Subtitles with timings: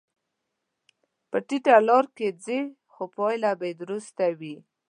[1.29, 2.59] په ټیټه لار کې ځې،
[2.91, 4.55] خو پایله به درسته وي.